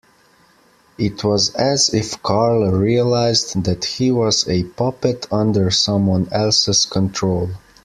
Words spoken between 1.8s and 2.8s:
if Carl